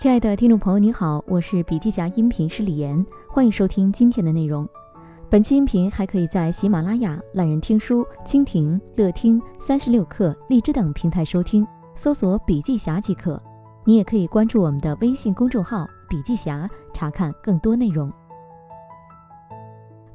[0.00, 4.66] 亲爱的听众朋友，你好，我是笔记侠音频师李岩，欢迎收听今天的内容。
[5.28, 13.38] 本期音频还可以在喜马拉雅、懒人听书、蜻蜓、乐听、三十六课、荔枝等平台收听，搜索“笔记侠”即可。
[13.84, 18.10] 你也可以关注我们的微信公众号“笔记侠”，查看更多内容。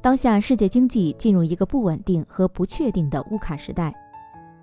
[0.02, 3.94] 当下世界经济进入一个不稳定和不确定的乌卡时代。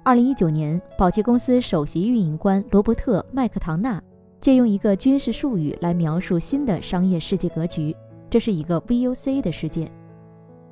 [0.03, 4.03] 二零一九年，宝洁公司首席运营官罗伯特·麦克唐纳。
[4.43, 7.95] 借用一个军事术语来描述新的商业世界格局，
[8.29, 9.89] 这是一个 VUCA 的世界。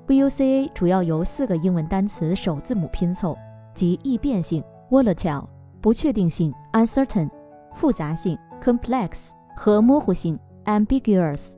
[0.09, 3.39] VUCA 主要由四个英文单词首字母拼凑，
[3.73, 5.47] 即易变性 （volatile）、
[5.81, 6.53] 不确定性、
[7.73, 11.53] 复杂性 （complex） 和模糊性 （ambiguous）。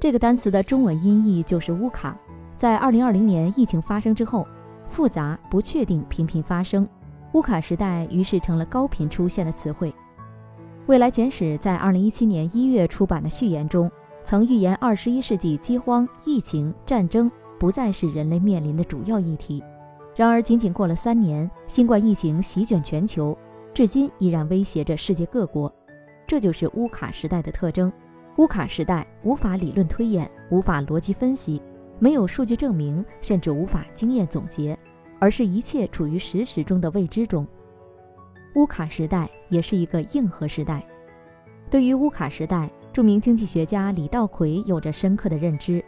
[0.00, 2.18] 这个单词的中文音译就是乌卡。
[2.56, 4.44] 在2020年疫情发生之后，
[4.88, 6.84] 复杂、不确定频频发生，
[7.34, 9.94] 乌卡时代于是成了高频出现的词汇。
[10.86, 13.90] 未来简史在二零一七年一月出版的序言中，
[14.22, 19.64] 曾预言二十一世纪饥荒、疫情、战争不再是人类面临的主要议题。
[20.14, 23.34] 然而，仅仅过了三年，新冠疫情席卷全球，
[23.72, 25.74] 至今依然威胁着世界各国。
[26.26, 27.90] 这就是乌卡时代的特征。
[28.36, 31.62] 乌卡时代无法理论推演，无法逻辑分析，
[31.98, 34.78] 没有数据证明，甚至无法经验总结，
[35.18, 37.46] 而是一切处于实时中的未知中。
[38.54, 40.84] 乌卡时代也是一个硬核时代。
[41.70, 45.84] 对于乌卡时代，著名经济学家李稻葵有着深刻的认知。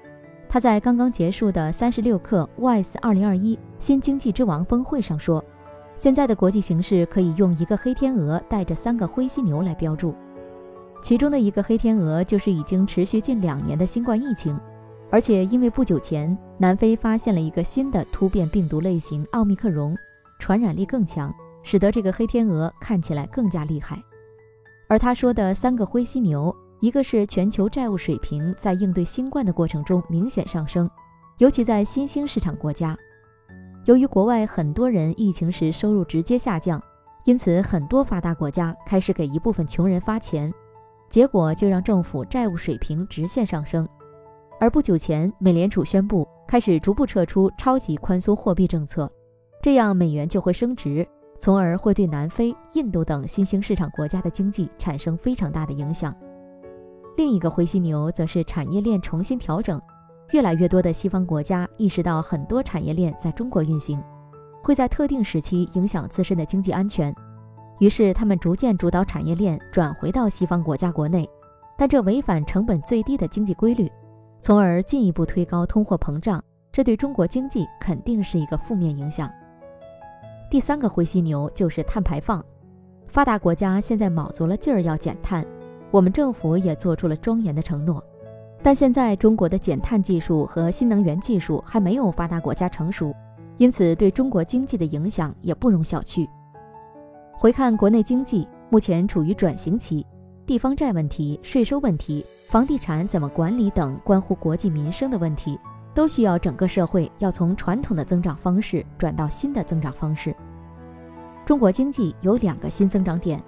[0.48, 5.44] 他在刚刚结束的三十六氪 WISE 二零二一新经济之王峰会上说
[5.96, 10.14] ：“现在的国际形势可以用一个黑天鹅带着三个灰犀牛来标注。
[11.02, 14.58] 其中的一个黑天鹅就是已经持续近两年的新冠疫情，
[15.10, 19.96] 而且因为不久前南非发现了一个新的突变病毒类型奥密克戎，
[20.40, 21.32] 传染力更强。”
[21.66, 24.00] 使得这个黑天鹅看起来更加厉害，
[24.88, 30.88] 而他说的三个灰犀牛，一个是全球债务水平在应对新冠的过程中明显上升，
[31.38, 32.96] 尤其在新兴市场国家，
[33.84, 36.80] 由于国外很多人疫情时收入直接下降，
[37.24, 40.54] 因此很多发达国家开始给一部分穷人发钱，
[41.10, 43.88] 结果就让政府债务水平直线上升。
[44.60, 49.10] 而不久前，美联储宣布开始逐步撤出超级宽松货币政策，
[49.60, 51.04] 这样美元就会升值。
[51.38, 56.14] 从而会对南非、印度等新兴市场国家的经济产生非常大的影响。
[57.16, 59.80] 另一个灰犀牛则是产业链重新调整，
[60.32, 64.02] 越来越多的西方国家意识到很多产业链在中国运行，
[64.62, 67.14] 会在特定时期影响自身的经济安全，
[67.78, 71.28] 于是他们逐渐主导产业链转回到西方国家国内，
[71.78, 73.90] 但这违反成本最低的经济规律，
[74.42, 79.30] 从而进一步推高通货膨胀，这对中国经济肯定是一个负面影响。
[80.48, 82.44] 第三个灰犀牛就是碳排放，
[83.08, 85.44] 发达国家现在卯足了劲儿要减碳，
[85.90, 88.02] 我们政府也做出了庄严的承诺，
[88.62, 93.12] 但现在中国的减碳技术和新能源技术还没有发达国家成熟，
[93.56, 96.28] 因此对中国经济的影响也不容小觑。
[97.32, 100.06] 回看国内经济，目前处于转型期，
[100.46, 105.58] 地方债问题、税收问题、房地产怎么管理等关乎国计民生的问题。
[105.96, 110.36] 都需要整个社会要从传统的增长方式转到新的增长方式。
[111.46, 113.42] 中国经济有两个新增长点，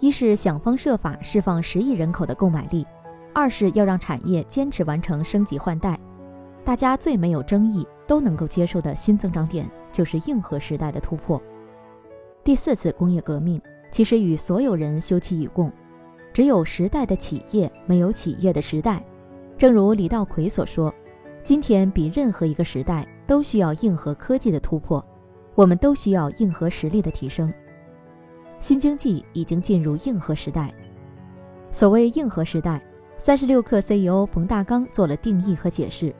[0.00, 2.84] 一是想方设法释放十亿人口的购买力，
[3.32, 5.96] 二是要让产业坚持完成升级换代。
[6.64, 11.40] 大家最没有争议、都能够接受的新增长点就是硬核时代的突破。
[12.42, 13.62] 第四次工业革命
[13.92, 15.70] 其实与所有人休戚与共，
[16.32, 19.00] 只有时代的企业，没有企业的时代。
[19.56, 20.92] 正如李稻葵所说。
[21.44, 25.04] 今天比任何一个时代都需要硬核科技的突破，
[25.54, 27.52] 我们都需要硬核实力的提升。
[28.60, 30.72] 新经济已经进入硬核时代。
[31.70, 32.82] 所谓硬核时代，
[33.18, 36.14] 三十六氪 CEO 冯大刚做了定义和解释。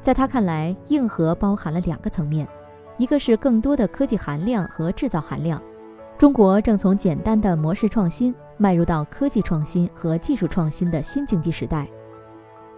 [0.00, 2.46] 在他看来，硬核包含了两个层面，
[2.98, 5.60] 一个是更多的科技含量和制造含量。
[6.16, 11.88] 中国正从简单的模式创新迈入到科技创新和技术创新的新经济时代。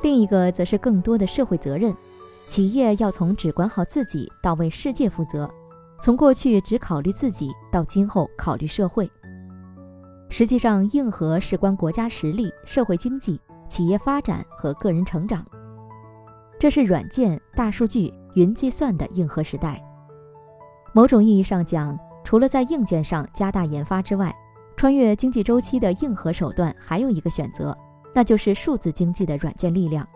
[0.02, 1.94] 另一个则是更多的社会责任，
[2.46, 5.50] 企业要从只管好自己到为世界负责，
[6.00, 9.10] 从过去只考虑自己到今后考虑社会。
[10.28, 15.46] 实际上，硬核事关国家实力、社会经济、企业发展和个人成长。
[16.58, 19.82] 这是软件、大数据、云计算的硬核时代。
[20.92, 24.34] 某种意义上讲，除了在硬件上加大研发之外，
[24.76, 27.76] 穿越经济周期的硬核手段还有一个选择。
[28.14, 30.06] 那就是数字经济的软件力量。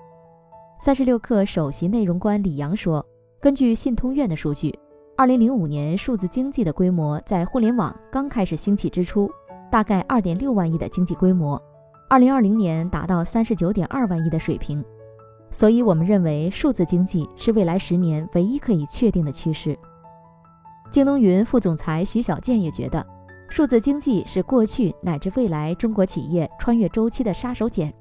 [0.81, 3.05] 三十六氪首席内容官李阳说
[3.43, 4.73] ：“根据信通院的数据，
[5.17, 9.29] 二零零五年数字经济的规模在互联网刚开始兴起之初，
[9.71, 11.61] 大概二点六万亿的经济规模，
[12.09, 14.85] 二零二零年达到三十九点二万亿的水平。
[15.51, 19.77] 所以，我们认为数字经济是未来十年唯一可以确定的趋势。
[20.91, 23.05] 京东云副总裁徐小健也觉得，
[23.49, 27.93] 数字经济是过去乃至未来中国企业穿越周期的杀手锏。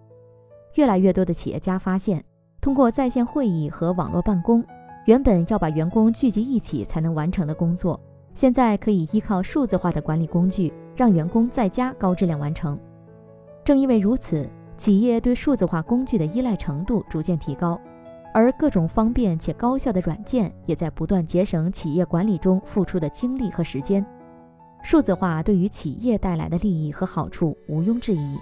[0.76, 2.24] 越来越多的企业家发现，
[2.62, 4.64] 通过在线会议和网络办公，
[5.06, 8.00] 原本要把员工聚集一起才能完成的工作，
[8.34, 12.78] 现在可以依靠数字化的管理工具，让员工在家高质量完成。
[13.64, 14.48] 正因为如此。
[14.78, 17.82] 企业对数字化工具的依赖程度逐渐提高，
[18.32, 24.06] 而各种方便且高效的软件也在不断节省企业管理中付出的精力和时间。
[24.90, 28.38] 数字化对于企业带来的利益和好处毋庸置疑。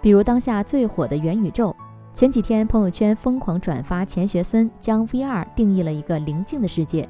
[0.00, 1.74] 比如当下最火的元宇宙，
[2.14, 7.08] 前几天朋友圈疯狂转发钱学森将 VR 定义了一个灵境的世界，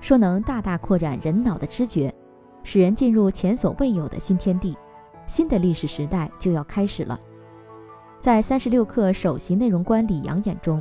[0.00, 2.14] 说能大大扩展人脑的知觉，
[2.62, 4.78] 使人进入前所未有的新天地，
[5.26, 7.18] 新的历史时代就要开始了。
[8.20, 10.80] 在三十六氪首席内容官李阳眼中，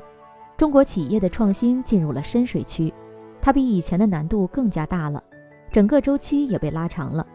[0.55, 2.93] 中国企业的创新进入了深水区，
[3.41, 5.23] 它比以前的难度更加大了，
[5.75, 7.27] 整个周期也被拉长了。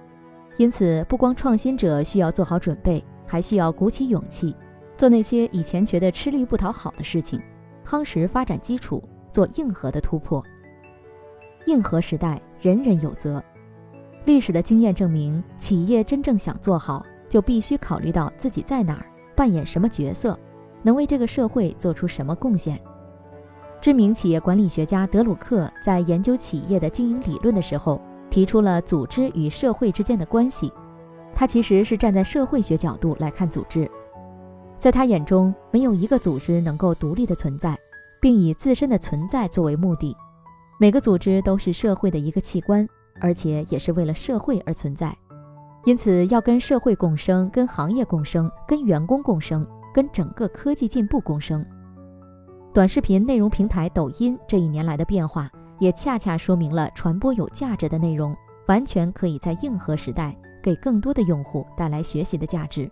[0.56, 4.56] 因此，不光创新者需要做好准备，还需要鼓起勇气，
[4.96, 7.38] 做那些以前觉得吃力不讨好的事情，
[7.84, 10.42] 夯实发展基础，做硬核的突破。
[11.66, 13.44] 硬核时代，人人有责。
[14.24, 19.04] 历史的经验证明，企业真正想做好，就必须考虑到自己在哪儿。
[19.36, 20.38] 扮演什么角色，
[20.82, 22.80] 能为这个社会做出什么贡献？
[23.82, 30.72] 知名企业管理学家德鲁克在研究企业的经营理论的时候，提出了组织与社会之间的关系。
[31.34, 33.90] 他其实是站在社会学角度来看组织。
[34.78, 37.78] 在他眼中，没有一个组织能够独立的存在，
[38.20, 40.16] 并以自身的存在作为目的。
[40.78, 42.88] 每个组织都是社会的一个器官，
[43.20, 45.14] 而且也是为了社会而存在。
[45.84, 51.64] 因此，要跟社会共生，跟行业共生，跟员工共生，跟整个科技进步共生。
[52.72, 55.50] 短视频内容平台抖音这一年来的变化，
[55.80, 58.36] 也恰恰说明了传播有价值的内容，
[58.68, 62.88] 完全可以在硬核时代给更多的用户带来学习的价值。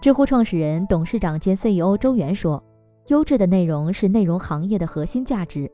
[0.00, 2.62] 知乎创始人、董事长兼 CEO 周源说
[3.08, 5.68] ：“优质的内容是内容行业的核心价值。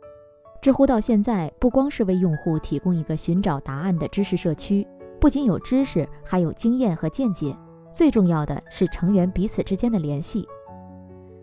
[0.62, 4.86] 知乎到现在不光是为用户提供一个寻找答案的知识社区。”
[5.20, 7.56] 不仅有知识，还有经验和见解。
[7.92, 10.44] 最重要的是成员彼此之间的联系。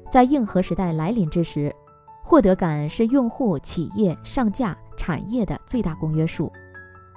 [0.09, 1.73] 在硬核时代来临之时，
[2.29, 6.51] 获得感是用户、企业、上架、产业的最大公约数。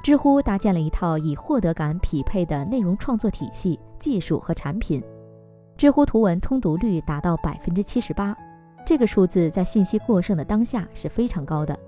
[0.03, 5.03] 知乎搭建了一套以获得感匹配的内容创作体系、技术和产品。
[5.77, 8.35] 知乎图文通读率达到百分之七十八，
[8.87, 11.79] 这个数字在信息过剩的当下是非常高的。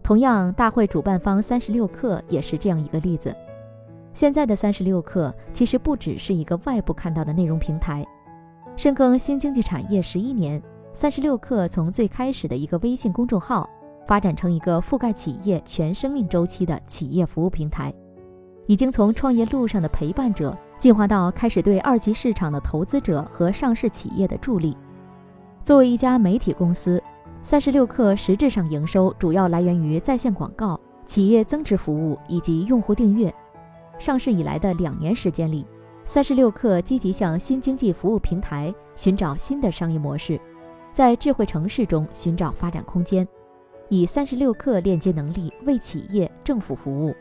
[0.00, 3.34] 同样，大会主办方三十六氪也是这样一个例子。
[4.12, 8.06] 现在的三十六氪其实不只是一个外部看到的内容平台。
[8.76, 10.62] 深耕新经济产业十一年，
[10.94, 13.68] 三十六氪从最开始的一个微信公众号，
[14.06, 17.92] 发展成一个覆盖企业全生命周期的企业服务平台，
[18.66, 24.76] 已经从创业路上的陪伴者，进化到开始对二级市场的投资者和上市企业的助力。
[25.62, 27.02] 作为一家媒体公司，
[27.42, 33.32] 三十六氪实质上营收主要来源于在线广告、企业增值服务以及用户订阅。
[33.98, 35.64] 上市以来的两年时间里，
[36.04, 40.38] 三十六氪积极向新经济服务平台寻找新的商业模式，
[40.92, 43.26] 在智慧城市中寻找发展空间，
[43.88, 47.14] 以三十六氪链接能力为企业、政府服务，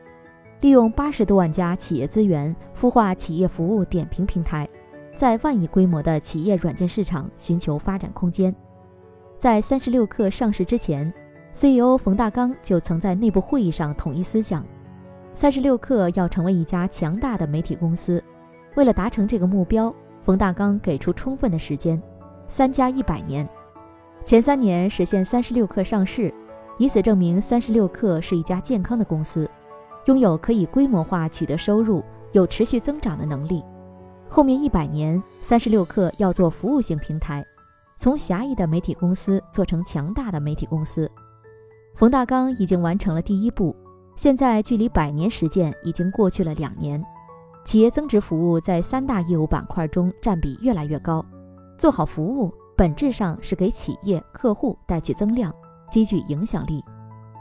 [0.60, 4.68] 利用八十多万家企业资源孵化企业服务点评平台，
[5.16, 8.54] 在万亿规模的企业软件市场寻求发展空间。
[9.38, 11.12] 在三十六氪上市之前
[11.54, 14.66] ，CEO 冯大刚就曾在内部会议上统一思想。
[15.34, 18.22] 三十六氪要成为一家强大的媒体公司，
[18.75, 22.00] 为了达成这个目标，冯大刚给出充分的时间，
[22.50, 23.48] 三加一百年。
[24.24, 26.34] 前三年实现三十六氪上市，
[26.78, 29.50] 以此证明三十六氪是一家健康的公司，
[30.06, 33.63] 拥有可以规模化取得收入、有持续增长的能力。
[34.30, 37.44] 后面一百年，三十六氪要做服务型平台，
[37.98, 41.10] 从狭义的媒体公司做成强大的媒体公司。
[41.96, 43.75] 冯大刚已经完成了第一步。
[44.16, 47.04] 现在距离百年实践已经过去了两年，
[47.66, 51.25] 企业增值服务在三大业务板块中占比越来越高。
[51.78, 55.54] 做好服务，本质上是给企业客户带去增量，
[55.88, 56.84] 积聚影响力。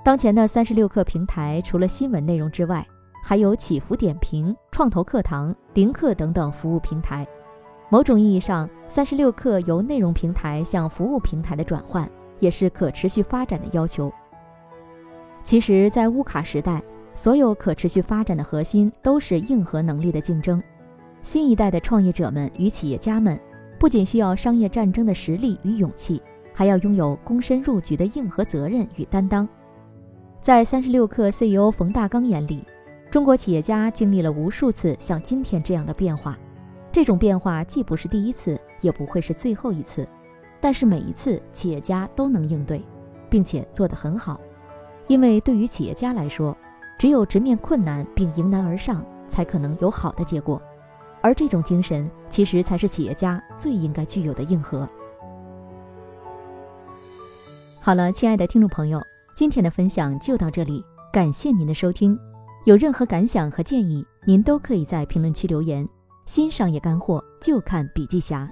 [0.05, 2.87] 当前的三十六氪平台，除了新闻内容之外，
[3.25, 7.27] 还有起伏点评、创投课堂、零课等等服务平台。
[7.89, 12.07] 某种意义上，三十六氪由内容平台向服务平台的转换，
[12.39, 14.13] 也是可持续发展的要求。
[15.43, 16.83] 其实，在乌卡时代，
[17.15, 20.63] 所有可持续发展的核心都是硬核能力的竞争。
[21.23, 23.41] 新一代的创业者们与企业家们，
[23.81, 26.21] 不仅需要商业战争的实力与勇气，
[26.53, 29.49] 还要拥有躬身入局的硬核责任与担当。
[30.43, 32.63] 在三十六氪 CEO 冯大刚眼里，
[33.11, 36.39] 中国企业家经历了无数次像今天这样的变化，
[36.93, 40.07] 这种变化既不是第一次，也不会是最后一次，
[40.61, 42.85] 但是每一次企业家都能应对，
[43.31, 44.39] 并且做得很好。
[45.07, 46.55] 因为对于企业家来说，
[46.99, 50.61] 只有直面困难并迎难而上，才可能有好的结果。
[51.23, 54.89] 而这种精神，其实才是企业家最应该具有的硬核。
[57.81, 59.01] 好了，亲爱的听众朋友，
[59.35, 62.19] 今天的分享就到这里，感谢您的收听。
[62.65, 65.89] 有任何感想和建议，您都可以在评论区留言。
[66.27, 68.49] 新商业干货就看笔记侠，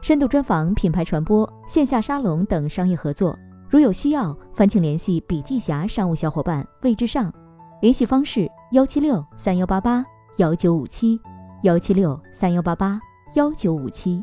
[0.00, 3.36] 深度专访、品牌传播、线下沙龙等商业合作。
[3.68, 7.32] 如有需要，烦请联系笔记侠商务小伙伴魏志尚，
[7.82, 11.20] 联系方式：幺七六三幺八八幺九五七，
[11.64, 13.00] 幺七六三幺八八
[13.36, 14.22] 幺九五七。